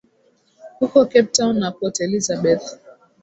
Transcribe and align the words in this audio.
huko 0.79 1.05
Cape 1.05 1.23
Town 1.35 1.59
na 1.59 1.71
Port 1.71 1.99
Elizabeth 2.01 2.65